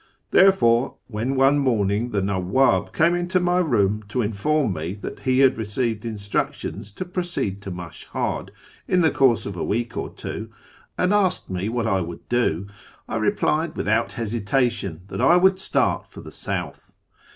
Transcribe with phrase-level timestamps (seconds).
[0.31, 5.41] Therefore, when one morning the Nawwab came into my room to inform me that he
[5.41, 8.49] had received instructions to proceed to Mashhad
[8.87, 10.49] in the course of a week or two,
[10.97, 12.65] and asked me what I would do,
[13.07, 16.93] I replied with out hesitation that I would start for the south.